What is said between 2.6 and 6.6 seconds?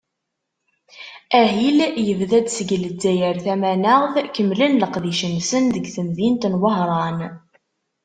Lezzayer tamaneɣt, kemmlen leqdic-nsen deg temdint n